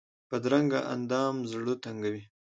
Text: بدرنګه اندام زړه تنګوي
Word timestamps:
بدرنګه 0.29 0.79
اندام 0.93 1.35
زړه 1.51 1.73
تنګوي 1.83 2.23